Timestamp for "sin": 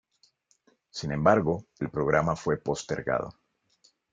0.89-1.11